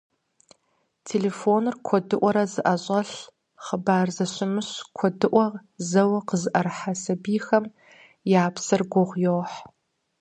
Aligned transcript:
Телефоныр 1.09 1.75
куэдыӀуэрэ 1.85 2.43
зыӀэщӀэлъ, 2.53 3.17
хъыбар 3.65 4.07
зэщымыщ 4.15 4.69
куэдыӀуэ 4.95 5.45
зэуэ 5.89 6.19
къызыӀэрыхьэ 6.27 6.93
сабийхэм 7.01 7.65
я 8.39 8.43
псэр 8.53 8.81
гугъу 8.91 9.19
йохь. 9.23 9.57